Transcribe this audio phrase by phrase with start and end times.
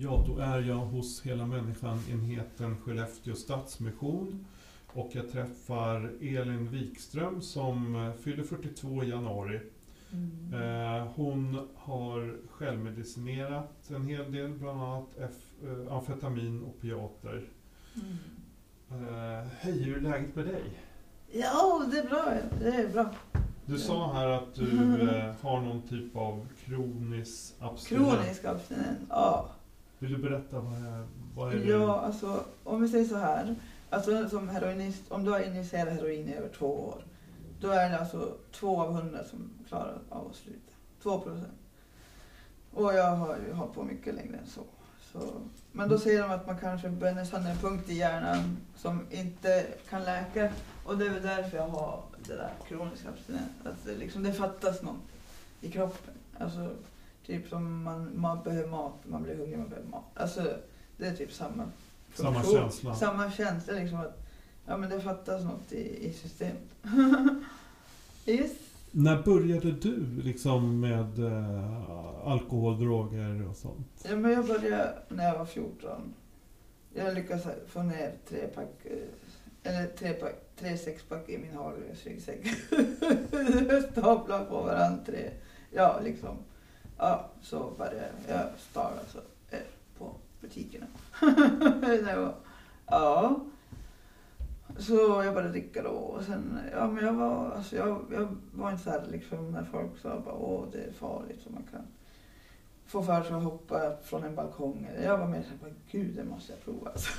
[0.00, 4.46] Ja, då är jag hos Hela Människan-enheten Skellefteå Stadsmission
[4.86, 9.60] och jag träffar Elin Wikström som eh, fyller 42 i januari.
[10.12, 10.54] Mm.
[10.54, 17.48] Eh, hon har självmedicinerat en hel del, bland annat eh, amfetamin och opiater.
[17.94, 19.48] Mm.
[19.60, 20.62] Hej, hur är läget med dig?
[21.32, 22.24] Ja, det är bra.
[22.60, 23.10] Det är bra.
[23.66, 24.70] Du sa här att du
[25.40, 28.08] har någon typ av kronisk abstinens.
[28.10, 28.98] Kronisk abstinens.
[29.08, 29.50] Ja.
[29.98, 31.64] Vill du berätta vad är, vad är det?
[31.64, 33.54] ja, alltså om vi säger så här.
[33.90, 37.04] Alltså som heroinist, om du har injicerat heroin i över två år.
[37.60, 40.72] Då är det alltså två av hundra som klarar av att sluta.
[41.02, 41.58] Två procent.
[42.72, 44.62] Och jag har ju hållit på mycket längre än så.
[45.12, 45.20] så.
[45.72, 49.66] Men då säger de att man kanske bränner sönder en punkt i hjärnan som inte
[49.90, 50.52] kan läka.
[50.84, 53.50] Och det är väl därför jag har det där kroniska abstinens.
[53.64, 54.96] Att det, liksom, det fattas något
[55.60, 56.14] i kroppen.
[56.38, 56.70] Alltså,
[57.28, 60.04] typ som man, man behöver mat, man blir hungrig, man behöver mat.
[60.14, 60.56] Alltså,
[60.96, 61.70] det är typ samma
[62.14, 62.54] Samma funktion.
[62.60, 62.94] känsla.
[62.94, 64.26] Samma känsla liksom att
[64.66, 66.68] ja, men det fattas något i, i systemet.
[68.26, 68.52] yes.
[68.90, 74.04] När började du liksom med eh, alkohol, droger och sånt?
[74.08, 76.14] Ja, men jag började när jag var 14.
[76.94, 82.46] Jag lyckades få ner tre pack, eh, eller tre, pack, tre sexpack i min hagelgräsryggsäck.
[83.92, 85.30] Staplar på varandra tre.
[85.70, 86.36] Ja, liksom.
[86.98, 89.18] Ja, så började jag stal alltså
[89.50, 89.58] eh,
[89.98, 90.86] på butikerna.
[91.80, 92.34] det var,
[92.86, 93.40] ja.
[94.78, 98.70] Så jag började dricka då och sen, ja men jag var, alltså jag, jag var
[98.70, 101.82] inte såhär liksom när folk sa bara åh det är farligt så man kan
[102.86, 104.90] få för sig att hoppa från en balkong.
[105.02, 106.90] Jag var mer såhär, gud det måste jag prova.
[106.90, 107.10] Alltså.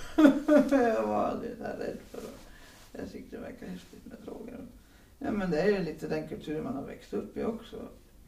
[0.75, 2.99] jag var aldrig såhär rädd för det.
[2.99, 4.59] Jag tyckte det verkade häftigt med droger.
[5.19, 7.77] Ja men det är ju lite den kulturen man har växt upp i också.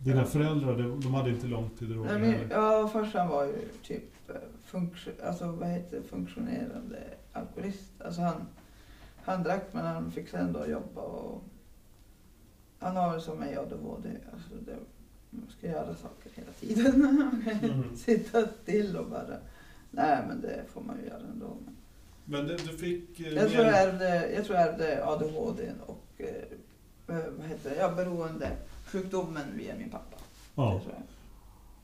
[0.03, 2.19] Dina föräldrar, de, de hade inte långt till droger?
[2.19, 4.35] Nej, ja, farsan var ju typ eh,
[4.65, 6.97] funktio, alltså, vad heter funktionerande
[7.33, 7.91] alkoholist.
[8.05, 8.47] Alltså han,
[9.23, 11.43] han drack men han fick ändå jobba och
[12.79, 14.09] han har som mig ADHD.
[14.33, 14.75] Alltså det,
[15.29, 17.27] man ska göra saker hela tiden.
[17.63, 17.95] Mm.
[17.95, 19.37] Sitta still och bara...
[19.91, 21.57] Nej men det får man ju göra ändå.
[21.65, 21.75] Men
[22.25, 23.19] Men det, du fick...
[23.19, 26.43] eh, jag, tror jag, ärvde, jag tror jag ärvde ADHD och eh,
[27.37, 28.51] vad heter det, ja, beroende
[28.91, 30.17] sjukdomen via min pappa.
[30.55, 30.81] Ja.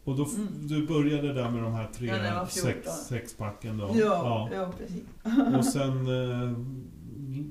[0.04, 0.48] Och då, Mm.
[0.68, 2.72] du började där med de här tre Ja, när jag var 14.
[2.74, 3.92] sex, sexpacken då?
[3.94, 4.72] Ja, ja.
[4.78, 5.04] precis.
[5.58, 5.92] Och sen...
[6.08, 6.52] eh,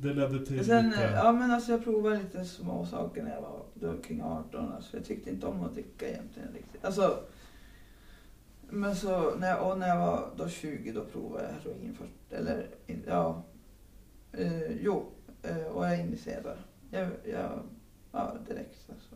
[0.02, 1.04] Det ledde till Sen, lite...
[1.04, 4.72] eh, ja men alltså jag provade lite små saker när jag var då kring 18.
[4.72, 6.84] Alltså jag tyckte inte om att dricka egentligen riktigt.
[6.84, 7.18] Alltså,
[8.70, 12.32] men så när jag, och när jag var då 20 då provade jag heroin först.
[12.40, 12.66] Eller
[13.06, 13.42] ja,
[14.32, 15.06] eh, jo,
[15.42, 16.56] eh, och jag injicerade.
[16.90, 17.50] Jag, jag,
[18.12, 19.14] ja direkt alltså.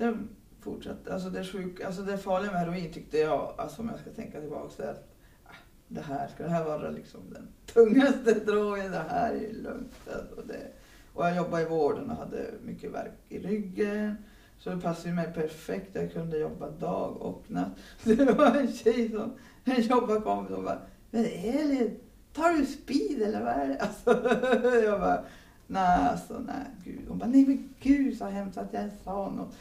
[0.00, 0.28] Sen
[0.60, 4.10] fortsatte, alltså det sjuk, alltså det farliga med heroin tyckte jag, alltså om jag ska
[4.10, 5.08] tänka tillbaka, det är att
[5.44, 5.54] ah,
[5.88, 8.92] det här, ska det här vara liksom den tungaste drogen?
[8.92, 9.92] Det här är ju lugnt.
[10.14, 10.72] Alltså det,
[11.14, 14.16] och jag jobbade i vården och hade mycket värk i ryggen.
[14.58, 15.90] Så det passade mig perfekt.
[15.92, 17.72] Jag kunde jobba dag och natt.
[18.04, 19.32] Det var en tjej som,
[19.64, 22.00] en jobbarkompis som bara, men Elin,
[22.32, 23.78] tar du speed eller vad är det?
[23.80, 25.24] Alltså, jag bara,
[25.70, 27.08] nej alltså nej gud.
[27.08, 29.54] Hon bara, nej men gud så hemskt att jag sa något.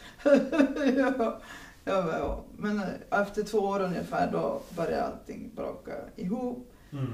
[0.97, 1.33] jag,
[1.83, 2.43] jag bara, ja.
[2.57, 6.71] Men eh, efter två år ungefär då började allting braka ihop.
[6.91, 7.13] Mm.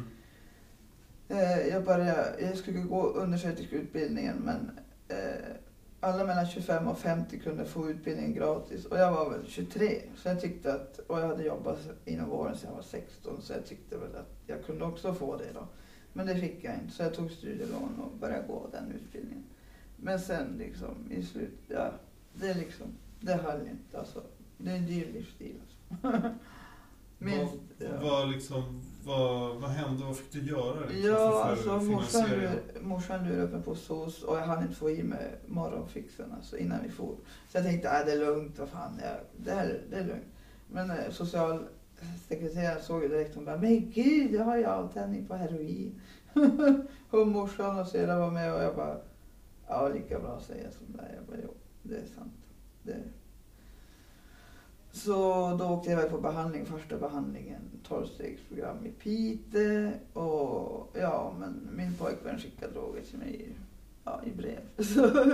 [1.30, 5.56] Eh, jag, började, jag skulle gå undersköterskeutbildningen men eh,
[6.00, 10.28] alla mellan 25 och 50 kunde få utbildningen gratis och jag var väl 23 så
[10.28, 13.66] jag tyckte att, och jag hade jobbat inom vården sedan jag var 16 så jag
[13.66, 15.68] tyckte väl att jag kunde också få det då.
[16.18, 19.44] Men det fick jag inte så jag tog studielån och började gå den utbildningen.
[19.98, 21.92] Men sen liksom i slut, ja
[22.34, 22.88] det liksom,
[23.20, 24.24] det höll inte alltså.
[24.58, 25.56] Det är en dyr livsstil
[25.90, 26.30] alltså.
[27.18, 28.00] Minst, vad, ja.
[28.02, 30.04] vad, liksom, vad, vad hände?
[30.04, 30.80] Vad fick du göra?
[30.80, 34.90] Liksom, Ja, alltså morsan, lur- morsan lurade mig på SOS och jag hann inte få
[34.90, 37.16] i mig morgonfixen alltså, innan vi for.
[37.52, 40.26] Så jag tänkte, äh, det är lugnt, vad fan, jag, det, här, det är lugnt.
[40.68, 41.10] Men eh,
[42.28, 46.02] Sekreteraren såg ju direkt, hon bara, men gud, jag har ju avtändning på heroin.
[47.10, 48.98] och morsan och syrran var med och jag bara,
[49.68, 51.16] ja lika bra att säga som det är.
[51.16, 51.54] Jag bara, jo,
[51.84, 52.34] det är sant.
[52.84, 53.04] Det.
[54.92, 55.14] Så
[55.60, 59.92] då åkte jag iväg på behandling, första behandlingen, tolvstegsprogram i Piteå.
[60.14, 63.50] Och ja, men min pojkvän skickade droger till mig
[64.04, 64.60] ja, i brev.
[64.78, 65.34] Så,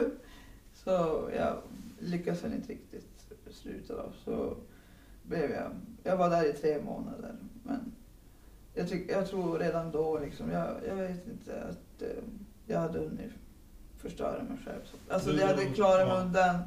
[0.74, 1.58] så jag
[2.00, 4.12] lyckades väl inte riktigt sluta då.
[4.26, 4.58] Så
[5.24, 5.72] blev jag,
[6.04, 7.36] jag var där i tre månader.
[7.64, 7.92] Men
[8.74, 12.24] jag, tyck, jag tror redan då liksom, jag, jag vet inte att eh,
[12.66, 13.32] jag hade hunnit
[13.98, 14.82] förstöra mig själv.
[15.10, 16.22] Alltså jag hade klarat mig ja.
[16.22, 16.62] undan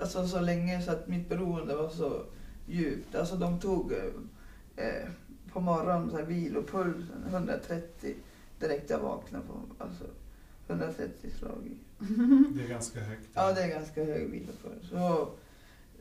[0.00, 2.22] alltså, så länge så att mitt beroende var så
[2.66, 3.14] djupt.
[3.14, 5.08] Alltså de tog eh, eh,
[5.52, 8.14] på morgonen så här, vilopulsen 130
[8.60, 9.84] direkt jag vaknade på.
[9.84, 10.04] Alltså
[10.68, 11.76] 130 slag i.
[12.54, 13.28] Det är ganska högt.
[13.34, 14.88] Ja, det är ganska hög vilopuls.
[14.90, 15.28] Så,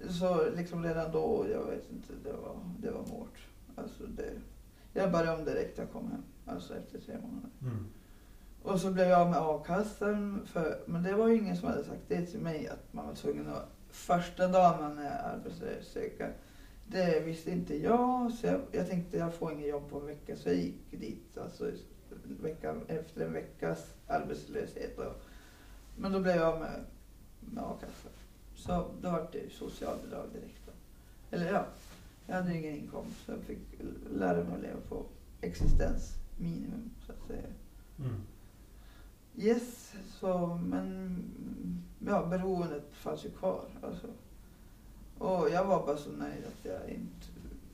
[0.09, 3.47] så liksom redan då, jag vet inte, det var, det var hårt.
[3.75, 4.31] Alltså det,
[4.93, 7.49] jag började om direkt jag kom hem, alltså efter tre månader.
[7.61, 7.85] Mm.
[8.63, 11.83] Och så blev jag av med a-kassan, för, men det var ju ingen som hade
[11.83, 16.29] sagt det till mig att man var tvungen att första dagen man är arbetslös söka.
[16.87, 20.35] Det visste inte jag, så jag, jag tänkte jag får inget jobb på en vecka,
[20.35, 21.71] så jag gick dit alltså,
[22.41, 24.99] veckan, efter en veckas arbetslöshet.
[24.99, 25.21] Och,
[25.97, 26.83] men då blev jag av med,
[27.39, 28.11] med a-kassan.
[28.65, 30.61] Så då var det socialbidrag direkt.
[30.65, 30.71] Då.
[31.37, 31.65] Eller ja,
[32.27, 33.59] jag hade ingen inkomst så jag fick
[34.13, 35.05] lära mig att leva på
[35.41, 37.47] existensminimum så att säga.
[37.99, 38.21] Mm.
[39.37, 41.17] Yes, så men
[41.99, 43.65] ja, beroendet fanns ju kvar.
[43.81, 44.07] Alltså.
[45.17, 47.27] Och jag var bara så nöjd att jag inte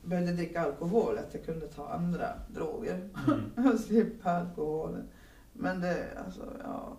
[0.04, 3.68] behövde dricka alkohol, att jag kunde ta andra droger Mm.
[3.72, 5.08] och slippa alkoholen.
[5.52, 6.96] Men det, alltså, ja.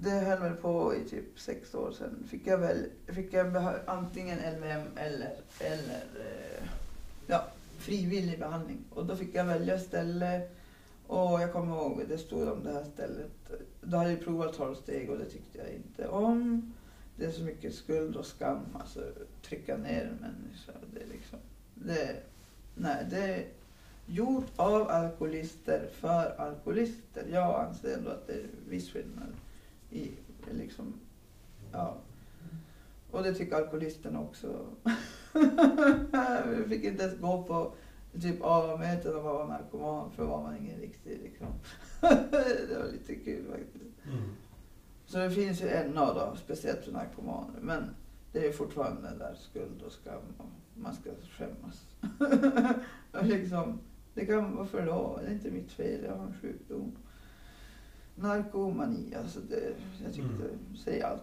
[0.00, 2.26] Det höll väl på i typ sex år sedan.
[2.30, 3.56] Fick jag väl, fick jag
[3.86, 6.62] antingen LVM eller, eller eh,
[7.26, 7.44] ja,
[7.78, 8.78] frivillig behandling.
[8.90, 10.48] Och då fick jag välja ställe.
[11.06, 13.30] Och jag kommer ihåg, det stod om det här stället.
[13.80, 16.72] Då hade jag provat 12 steg och det tyckte jag inte om.
[17.16, 19.00] Det är så mycket skuld och skam, alltså
[19.42, 20.72] trycka ner en människa.
[20.94, 21.38] Det är liksom,
[21.74, 22.16] det,
[22.74, 23.46] nej, det är
[24.06, 27.24] gjort av alkoholister för alkoholister.
[27.32, 29.34] Jag anser ändå att det är viss skillnad
[29.90, 30.10] i
[30.50, 30.94] liksom,
[31.72, 31.96] ja.
[33.10, 34.66] Och det tycker alkoholisterna också.
[36.56, 37.74] Vi fick inte ens gå på
[38.20, 41.46] typ A-möten om man var narkoman för var man ingen riktig liksom.
[42.30, 44.06] det var lite kul faktiskt.
[44.06, 44.30] Mm.
[45.06, 47.60] Så det finns ju en av dem, speciellt för narkomaner.
[47.60, 47.94] Men
[48.32, 51.86] det är fortfarande den där skuld och skam och man ska skämmas.
[53.12, 53.80] och liksom,
[54.14, 55.18] det kan varför då?
[55.22, 56.96] Det är inte mitt fel, jag har en sjukdom.
[58.20, 59.72] Narkomani, alltså det,
[60.04, 60.58] jag tyckte Mm.
[60.72, 61.22] det säger allt.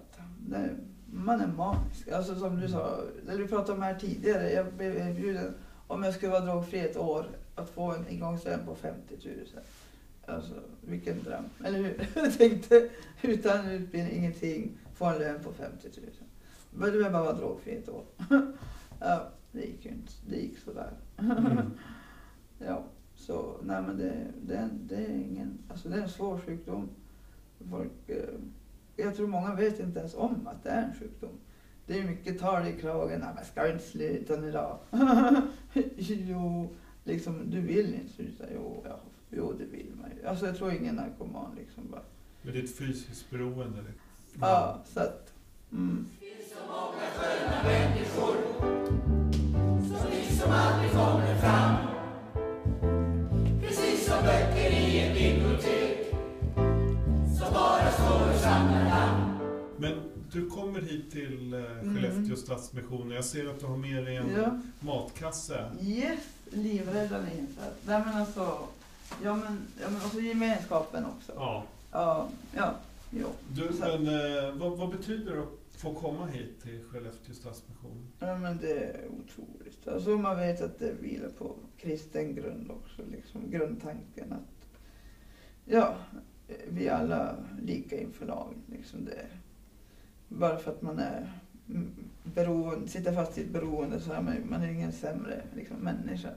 [0.49, 0.69] Det,
[1.11, 2.07] man är manisk.
[2.07, 2.99] Alltså som du sa,
[3.29, 5.53] eller vi pratade om här tidigare, jag blev erbjuden
[5.87, 7.25] om jag skulle vara drogfri ett år
[7.55, 9.33] att få en ingångslön på 50 000.
[10.27, 12.09] Alltså vilken dröm, eller hur?
[12.15, 12.89] Jag tänkte
[13.21, 16.05] utan utbildning, ingenting, få en lön på 50 000.
[16.79, 18.03] Behövde jag bara vara drogfri ett år.
[18.99, 20.13] ja, det gick ju inte.
[20.29, 20.91] Det gick sådär.
[21.17, 21.57] Mm.
[22.59, 22.83] Ja,
[23.15, 26.89] så nej men det, det, är- det är ingen, alltså det är en svår sjukdom.
[27.69, 28.17] Folk, eh,
[28.95, 31.29] jag tror många vet inte ens om att det är en sjukdom.
[31.87, 34.79] Det är mycket tal i kragen, nej men ska du inte sluta nu då?
[35.97, 36.69] jo,
[37.03, 40.27] liksom du vill inte sluta, jo, ja, jo det vill man ju.
[40.27, 42.01] Alltså jag tror ingen narkoman liksom bara,
[42.41, 43.77] Men det är ett fysiskt beroende.
[43.81, 44.39] liksom.
[44.41, 45.33] ja så att,
[45.71, 46.05] mm.
[60.95, 61.95] Hit till eh, Mm.
[61.95, 64.59] Skellefteå Stadsmission jag ser att du har med dig en ja.
[64.79, 65.71] matkasse.
[65.81, 67.75] Yes, livräddande insats.
[67.87, 68.59] Nej men alltså,
[69.23, 71.31] ja men, ja men också gemenskapen också.
[71.35, 71.63] Ja.
[71.91, 72.75] Ja, ja,
[73.11, 73.27] jo.
[73.53, 78.07] Du, Så- men, eh, vad, vad betyder det att få komma hit till Skellefteå Stadsmission?
[78.19, 79.87] Ja men det är otroligt.
[79.87, 84.79] Alltså man vet att det vilar på kristen grund också, liksom grundtanken att
[85.65, 85.95] ja,
[86.69, 88.61] vi alla lika inför lagen.
[88.71, 89.25] Liksom det.
[90.27, 91.31] Bara för att man är
[92.23, 96.29] beroende, sitter fast i ett beroende så är man, man är ingen sämre liksom, människa.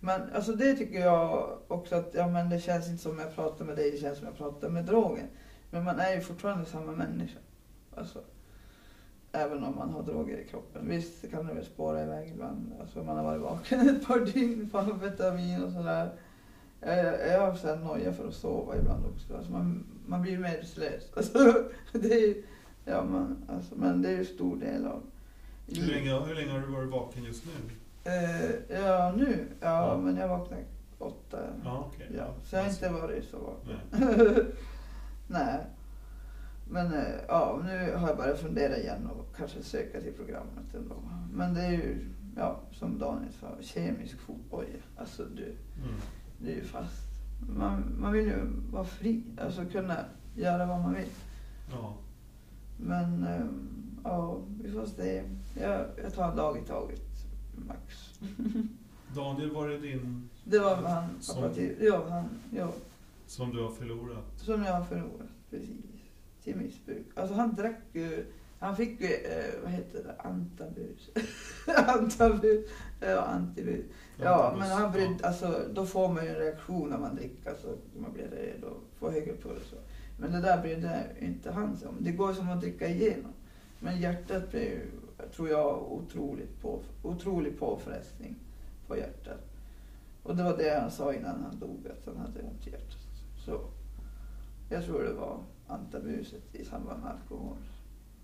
[0.00, 3.64] Men alltså det tycker jag också att, ja men det känns inte som jag pratar
[3.64, 5.26] med dig, det känns som jag pratar med drogen.
[5.70, 7.38] Men man är ju fortfarande samma människa.
[7.94, 8.20] Alltså,
[9.32, 10.88] även om man har droger i kroppen.
[10.88, 12.72] Visst kan det väl spåra iväg ibland.
[12.80, 16.12] Alltså man har varit vaken ett par dygn på amfetamin och sådär.
[16.80, 19.36] Jag, jag har sån noja för att sova ibland också.
[19.36, 21.12] Alltså man, man blir medvetslös.
[21.16, 22.34] Alltså, det är,
[22.86, 25.02] ja, man, alltså, men det är ju en stor del av
[25.66, 27.52] Hur länge, hur länge har du varit vaken just nu?
[28.10, 29.46] Eh, ja, nu?
[29.60, 29.98] Ja, Ja.
[29.98, 30.62] men jag vaknade
[30.98, 31.38] åtta.
[31.64, 32.06] Ja, okej.
[32.16, 33.78] Ja, så jag har inte varit så vaken.
[33.90, 34.44] Nej.
[35.28, 35.60] Nej.
[36.70, 40.94] Men eh, ja, nu har jag börjat fundera igen och kanske söka till programmet ändå.
[41.32, 44.68] Men det är ju, ja, som Daniel sa, kemisk fotboja.
[44.96, 45.94] Alltså du, Mm.
[46.38, 47.02] du är ju fast.
[47.56, 48.38] Man, man vill ju
[48.72, 49.96] vara fri, alltså kunna
[50.36, 51.08] göra vad man vill.
[51.72, 51.94] Ja.
[52.76, 53.70] Men ehm,
[54.04, 55.22] ja, vi får se.
[55.60, 57.02] Jag, jag tar en dag i taget,
[57.68, 58.18] max.
[59.14, 62.72] Daniel, var det din Det var han, Som- till, ja, han, ja,
[63.26, 64.24] som du har förlorat?
[64.36, 65.84] som jag har förlorat, precis.
[66.44, 67.06] Till missbruk.
[67.14, 68.26] Alltså han drack ju,
[68.58, 71.10] han fick ju, eh, vad heter det, antabus.
[71.86, 72.66] antabus,
[73.00, 73.84] ja, antibus.
[74.22, 77.76] Ja, men han brydde, alltså då får man ju en reaktion när man dricker, alltså
[78.00, 79.72] man blir rädd och får högre puls.
[79.72, 81.96] och- Men det där brydde inte han sig om.
[82.00, 83.32] Det går som att dricka igenom.
[83.80, 84.86] Men hjärtat blir
[85.36, 88.36] tror jag, otroligt på, otrolig påfrestning
[88.86, 89.40] på hjärtat.
[90.22, 92.98] Och det var det han sa innan han dog, att han hade ont i hjärtat.
[93.44, 93.60] Så
[94.70, 97.56] jag tror det var antabuset i samband med alkohol.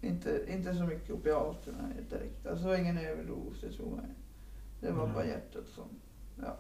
[0.01, 2.47] Inte, inte så mycket opiaterna direkt.
[2.47, 4.15] Alltså ingen överdos, det tror jag.
[4.81, 5.85] Det var bara hjärtat som
[6.43, 6.57] ja,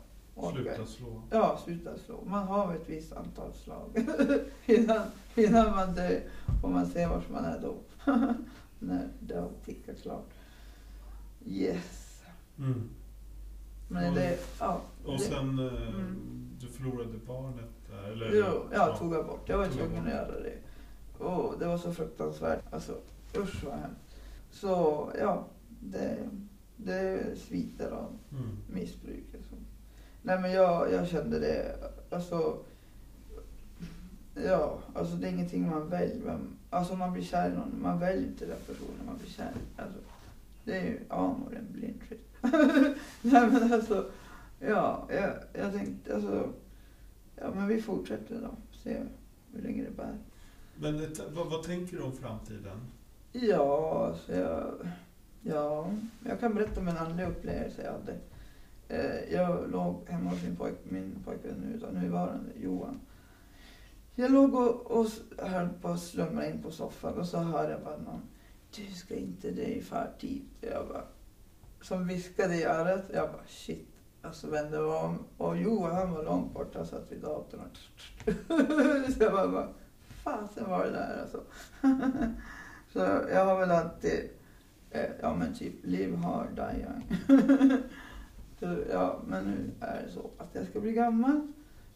[0.52, 1.22] Sluta slå.
[1.30, 2.24] Ja, sluta slå.
[2.26, 3.90] Man har ett visst antal slag
[4.66, 5.02] innan,
[5.36, 6.20] innan man dör
[6.62, 7.74] och man ser vart man är då.
[8.78, 10.28] När det har tickat klart.
[11.46, 12.22] Yes.
[12.58, 12.88] Mm.
[13.88, 14.80] Men Och- det, ja.
[15.04, 16.50] Och det, sen, eh, Mm.
[16.60, 18.12] du förlorade barnet där?
[18.12, 18.30] Eller?
[18.34, 19.48] jo, jag tog jag bort.
[19.48, 20.58] Jag var tvungen att göra det.
[21.24, 22.72] Och det var så fruktansvärt.
[22.72, 22.92] Alltså
[23.38, 24.00] usch vad hemskt.
[24.50, 25.44] Så ja,
[25.80, 26.18] det,
[26.76, 28.56] det sviter av Mm.
[28.66, 29.24] missbruk.
[29.34, 29.54] Alltså.
[30.22, 31.76] Nej men jag, jag kände det,
[32.10, 32.56] alltså.
[34.46, 36.24] Ja, alltså det är ingenting man väljer.
[36.24, 39.28] Vem- Alltså om man blir kär i någon, man väljer inte den personen man blir
[39.30, 39.80] kär i.
[39.80, 39.98] Alltså,
[40.64, 42.28] det är ju amor en blind shit.
[43.22, 44.10] Nej men alltså,
[44.60, 46.48] ja, jag, jag tänkte alltså.
[47.36, 48.50] Ja men vi fortsätter då,
[48.82, 48.96] se
[49.54, 50.18] hur länge det bär.
[50.76, 52.80] Men det, vad, vad tänker du om framtiden?
[53.32, 54.72] Ja, alltså jag,
[55.42, 55.90] ja,
[56.26, 58.14] jag kan berätta om en andlig upplevelse jag hade.
[58.92, 63.00] Eh, Jag låg hemma hos min, pojk, min pojkvän nu, utan nuvarande Johan.
[64.14, 65.06] Jag låg och, och
[65.38, 68.22] höll på att slumra in på soffan och så hörde jag bara någon
[68.76, 70.42] Du ska inte dö i förtid.
[70.60, 71.04] Jag bara,
[71.80, 73.04] som viskade i örat.
[73.14, 73.88] Jag bara shit.
[74.22, 79.22] Alltså vände jag om och Johan han var långt borta satt vid datorn och Så
[79.22, 79.68] jag bara, bara
[80.24, 81.40] fasen var det där alltså.
[82.92, 82.98] Så
[83.32, 84.30] jag har väl alltid,
[84.90, 87.16] eh, ja men typ live hard, die young.
[88.62, 91.52] så, ja, men nu är det så att jag ska bli gammal.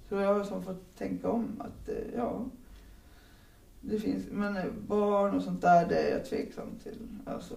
[0.08, 2.44] Så jag har som fått tänka om att, eh, ja.
[3.80, 6.98] Det finns, men eh, barn och sånt där, det är jag tveksam till.
[7.24, 7.54] Alltså,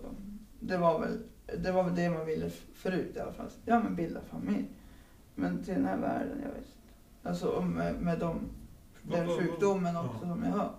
[0.59, 1.17] det var väl
[1.57, 3.49] det, var väl det man ville förut i alla fall.
[3.65, 4.65] Ja men bilda familj.
[5.35, 7.29] Men till den här världen, jag vet inte.
[7.29, 8.39] Alltså med, med de,
[9.03, 10.71] den sjukdomen också som jag har.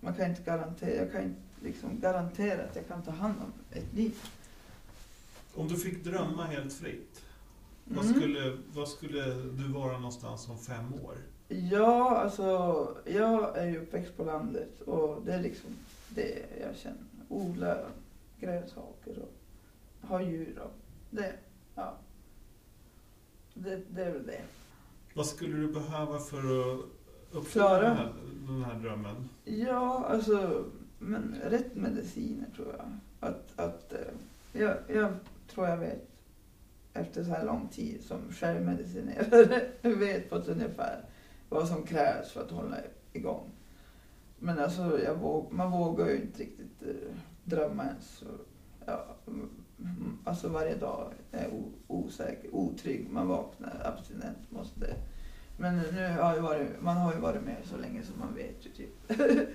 [0.00, 3.78] Man kan inte garantera, jag kan inte liksom garantera att jag kan ta hand om
[3.78, 4.14] ett liv.
[5.56, 7.22] Om du fick drömma helt fritt,
[7.84, 8.16] vad, Mm.
[8.20, 11.14] skulle, vad skulle du vara någonstans om fem år?
[11.48, 12.44] Ja, alltså
[13.04, 15.70] jag är ju uppväxt på landet och det är liksom
[16.08, 17.02] det jag känner.
[17.28, 17.78] Odla
[18.40, 20.72] grönsaker och ha djur och
[21.10, 21.32] det,
[21.74, 21.94] ja.
[23.54, 24.40] Det, det är väl det.
[25.14, 26.80] Vad skulle du behöva för att
[27.32, 28.12] uppfylla den här,
[28.48, 29.28] den här drömmen?
[29.44, 30.64] Ja, alltså,
[30.98, 32.86] men rätt mediciner tror jag.
[33.30, 33.98] Att, att eh,
[34.60, 35.12] jag, jag
[35.48, 36.08] tror jag vet
[36.92, 41.04] efter så här lång tid som självmedicinerare vet på ett ungefär
[41.48, 42.76] vad som krävs för att hålla
[43.12, 43.50] igång.
[44.38, 48.24] Men alltså, jag våg, man vågar ju inte riktigt eh, drömma ens.
[48.86, 49.50] Ja, mm,
[50.24, 51.50] alltså varje dag är
[51.86, 53.10] osäker, otrygg.
[53.10, 54.96] Man vaknar abstinent, måste
[55.58, 58.66] men nu har ju varit, man har ju varit med så länge så man vet
[58.66, 58.92] ju typ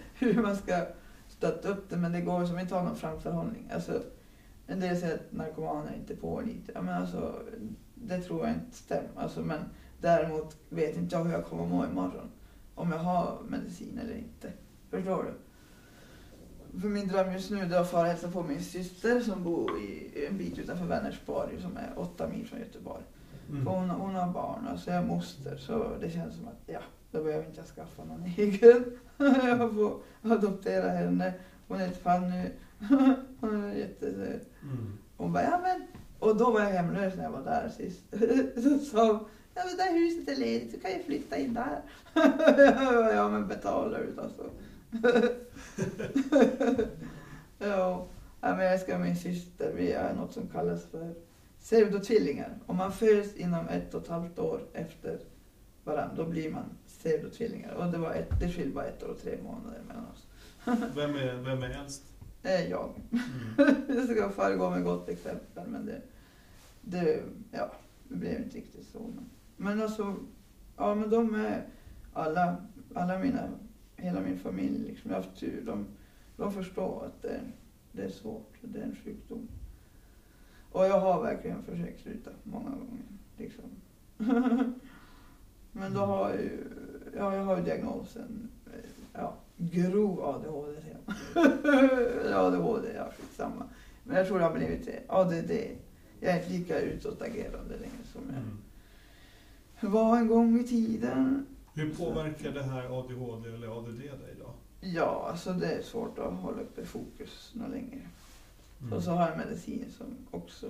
[0.13, 0.85] hur man ska
[1.27, 1.97] stötta upp det.
[1.97, 3.69] Men det går som inte att ha någon framförhållning.
[3.73, 4.03] Alltså,
[4.71, 6.71] en del säger att narkomaner inte på lite.
[6.75, 7.43] Ja, men alltså,
[7.95, 9.09] det tror jag inte stämmer.
[9.15, 9.59] Alltså, men
[10.01, 12.31] däremot vet inte jag hur jag kommer må imorgon.
[12.75, 14.51] Om jag har medicin eller inte.
[14.89, 15.33] Förstår du?
[16.79, 19.79] För min dröm just nu är att fara och hälsa på min syster som bor
[19.81, 23.03] i en bit utanför Vänersborg som är åtta mil från Göteborg.
[23.49, 23.65] Mm.
[23.65, 26.79] För hon, hon har barn, alltså jag är moster, så det känns som att ja,
[27.11, 28.83] då behöver inte jag skaffa någon egen.
[29.17, 31.33] jag får adoptera henne.
[31.67, 32.49] Hon heter Fanny.
[33.39, 34.10] hon är jättesöt.
[35.31, 35.87] Hon bara, ja men.
[36.19, 38.03] Och då var jag hemlös när jag var där sist.
[38.63, 41.53] så sa hon, ja men det där huset är ledigt, du kan ju flytta in
[41.53, 41.81] där.
[42.13, 44.49] jag ja men betalar du alltså.
[47.59, 48.07] ja,
[48.41, 51.13] ja, men jag ska min syster, vi är något som kallas för
[51.59, 52.57] pseudotvillingar.
[52.65, 55.19] Om man föds inom ett och ett halvt år efter
[55.83, 57.73] varandra, då blir man pseudotvillingar.
[57.73, 60.27] Och det, var ett, det skiljer bara ett år och tre månader mellan oss.
[60.95, 62.10] Vem, är, vem är äldst?
[62.43, 62.89] Är jag.
[63.11, 63.75] Mm.
[63.97, 66.01] Jag ska föregå med gott exempel, men det,
[66.81, 67.71] det, ja,
[68.07, 68.99] det blev inte riktigt så.
[68.99, 70.15] Men, men alltså,
[70.77, 71.67] ja men de är
[72.13, 72.57] alla,
[72.93, 73.49] alla mina,
[73.95, 75.63] hela min familj liksom, jag har haft tur.
[75.65, 75.85] De,
[76.37, 77.41] de förstår att det,
[77.91, 79.47] det är svårt, det är en sjukdom.
[80.71, 83.05] Och jag har verkligen försökt sluta många gånger.
[83.37, 83.63] Liksom.
[85.71, 86.63] Men då har jag ju,
[87.17, 89.35] ja, jag har ju diagnosen, eh, ja,
[89.71, 90.77] grov ADHD.
[92.33, 93.65] ADHD, ja skitsamma.
[94.03, 95.51] Men jag tror det har blivit ADD.
[96.19, 99.93] Jag är inte lika utåtagerande längre som jag Mm.
[99.93, 101.45] var en gång i tiden.
[101.73, 104.53] Hur påverkar det här ADHD eller ADD dig då?
[104.81, 108.01] Ja, alltså det är svårt att hålla uppe fokus något längre.
[108.81, 108.93] Mm.
[108.93, 110.67] Och så har jag medicin som också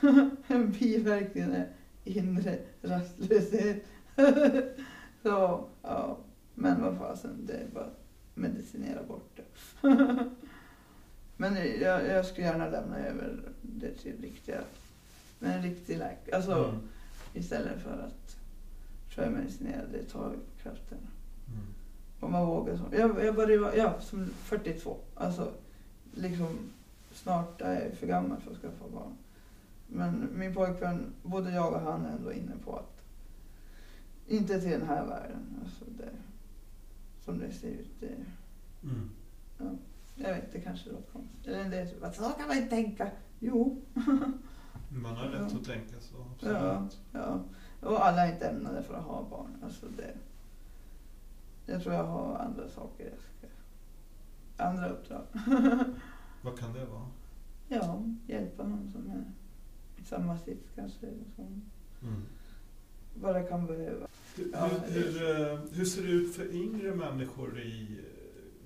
[0.46, 1.68] en biverkning är
[2.04, 3.84] inre rastlöshet.
[5.22, 6.16] så, ja.
[6.54, 7.88] Men vad fasen, det är bara
[8.36, 9.88] medicinera bort det.
[11.36, 14.60] Men jag, jag skulle gärna lämna över det till riktiga,
[15.38, 16.36] men en riktig läkare.
[16.36, 16.80] Alltså Mm.
[17.34, 18.36] istället för att
[19.10, 21.08] självmedicinera, det tar krafterna.
[21.48, 21.66] Mm.
[22.20, 22.76] Om man vågar.
[22.76, 22.84] Så.
[22.92, 24.96] Jag, jag började vara, ja, som 42.
[25.14, 25.52] Alltså,
[26.14, 26.58] liksom
[27.12, 29.12] snart är jag för gammal för att skaffa barn.
[29.86, 33.02] Men min pojkvän, både jag och han är ändå inne på att
[34.26, 35.60] inte till den här världen.
[35.64, 36.10] Alltså det,
[37.26, 38.00] som det ser ut.
[38.00, 38.16] Det,
[38.82, 39.10] Mm.
[40.14, 41.46] jag vet, det kanske låter konstigt.
[41.46, 43.10] Eller är typ att så kan man inte tänka.
[43.38, 43.82] Jo,
[44.88, 45.58] Man har rätt Ja.
[45.58, 46.14] att tänka så.
[46.40, 46.98] ja, Absolut.
[47.12, 47.40] ja.
[47.80, 49.56] Och alla är inte ämnade för att ha barn.
[49.64, 50.14] Alltså det,
[51.72, 53.46] jag tror jag har andra saker jag ska...
[54.64, 55.22] Andra uppdrag.
[56.42, 57.06] Vad kan det vara?
[57.68, 59.24] Ja, hjälpa någon som är
[60.02, 61.06] i samma sits kanske.
[61.36, 61.62] Som
[62.02, 62.22] Mm.
[63.20, 64.06] Bara kan behöva.
[64.36, 67.98] Hur, Ja, hur, hur, eh, hur ser det ut för yngre människor i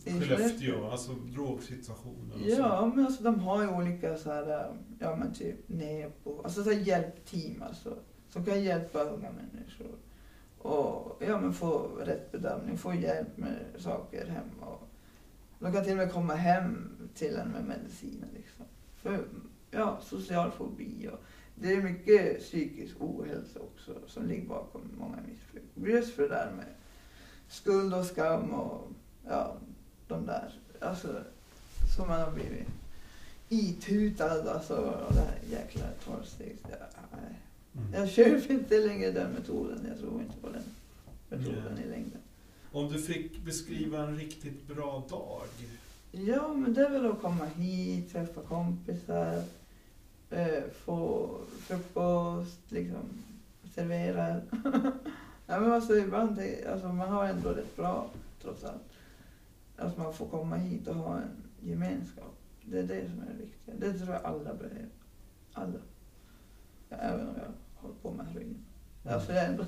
[0.04, 0.90] eh, I Skellefteå?
[0.90, 5.56] Alltså drogsituationen och Ja, men alltså de har ju olika så här, ja men typ
[5.68, 7.96] NEPO, alltså så här hjälpteam alltså.
[8.28, 9.96] Som kan hjälpa unga människor.
[10.58, 14.66] Och ja men få rätt bedömning, få hjälp med saker hemma.
[14.72, 14.88] Och
[15.58, 18.64] de kan till och med komma hem till en med mediciner liksom.
[18.96, 19.24] För
[19.70, 21.20] ja, social fobi och
[21.62, 25.94] det är mycket psykisk ohälsa också som ligger bakom många missbruk.
[25.94, 26.66] Just för det där med
[27.48, 28.88] skuld och skam och
[29.26, 29.56] ja,
[30.08, 31.24] de där, alltså
[31.96, 32.68] som man har blivit
[33.48, 36.60] itutad alltså och det här jäkla tolvstegs.
[37.12, 37.40] Nej.
[37.76, 37.92] Mm.
[37.92, 40.62] Jag köper inte längre den metoden, jag tror inte på den
[41.28, 41.84] metoden Nej.
[41.84, 42.20] i längden.
[42.72, 45.42] Om du fick beskriva en riktigt bra dag?
[46.12, 49.42] Ja, men det är väl att komma hit, träffa kompisar,
[50.30, 53.02] eh, få frukost, liksom
[53.74, 54.40] servera.
[55.46, 58.10] ja, men alltså ibland, det- alltså man har ändå rätt bra
[58.42, 58.82] trots allt.
[59.76, 62.34] Att man får komma hit och ha en gemenskap.
[62.64, 63.74] Det är det som är det viktiga.
[63.78, 64.86] Det tror jag alla behöver.
[65.52, 65.78] Alla.
[66.88, 68.56] Ja, även om jag håller på med heroin.
[69.08, 69.64] Alltså jag är ändå,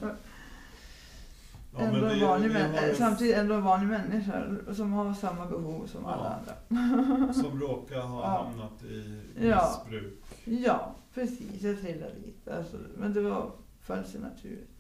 [1.75, 6.07] Ja, ändå en vanlig män, samtidigt ändå en vanlig människa som har samma behov som
[6.07, 7.33] alla andra.
[7.33, 10.23] Som råkar ha hamnat i missbruk.
[10.45, 11.63] Ja, precis.
[11.63, 12.49] Jag trillade dit.
[12.49, 14.71] Alltså, men det var föll sig naturligt.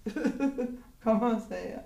[1.02, 1.80] kan man säga.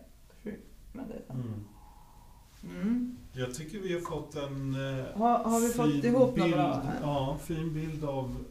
[0.45, 1.45] Sjukt, men det är sant.
[1.45, 2.81] Mm.
[2.81, 3.17] Mm.
[3.33, 7.01] Jag tycker vi har fått en eh, Har, har vi fått ihop bild, bra här?
[7.03, 8.45] Ja, fin bild av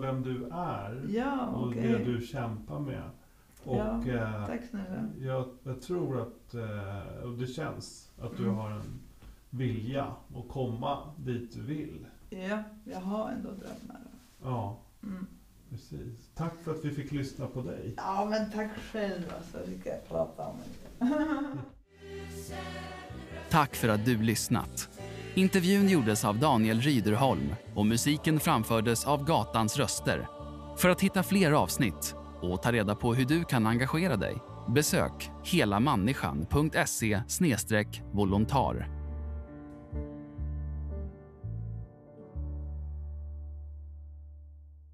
[0.00, 1.82] vem du är Ja, och okej.
[1.82, 3.10] det du kämpar med.
[3.64, 5.04] Och Ja, eh, Tack snälla.
[5.20, 8.54] jag, jag tror att, eh, och det känns, att du Mm.
[8.54, 9.00] har en
[9.50, 10.04] vilja
[10.36, 12.06] att komma dit du vill.
[12.30, 14.00] Ja, jag har ändå drömmar.
[14.42, 15.26] Ja, Mm.
[15.70, 16.30] precis.
[16.34, 17.94] Tack för att vi fick lyssna på dig.
[17.96, 19.70] Ja, men tack själv alltså.
[19.70, 20.56] Fick jag prata om
[20.98, 21.06] det.
[23.50, 24.88] Tack för att du lyssnat.
[25.34, 30.28] Intervjun gjordes av Daniel Ryderholm och musiken framfördes av Gatans röster.
[30.78, 32.14] För att hitta fler avsnitt
[32.52, 34.36] och ta reda på hur du kan engagera dig
[34.68, 37.22] besök helamänniskan.se
[38.12, 38.93] volontar.